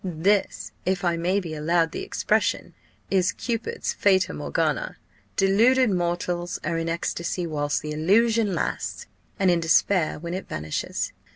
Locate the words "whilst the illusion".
7.45-8.55